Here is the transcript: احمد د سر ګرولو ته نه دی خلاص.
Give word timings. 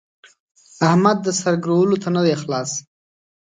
احمد 0.89 1.17
د 1.25 1.27
سر 1.39 1.53
ګرولو 1.63 1.95
ته 2.03 2.09
نه 2.15 2.21
دی 2.25 2.35
خلاص. 2.41 2.71